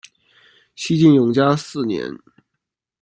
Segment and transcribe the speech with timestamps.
[0.73, 2.11] 西晋永嘉四年。